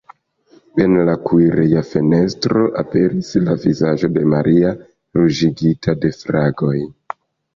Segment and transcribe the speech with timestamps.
[0.83, 4.71] En la kuireja fenestro aperis la vizaĝo de Maria,
[5.19, 6.75] ruĝigita de fragoj.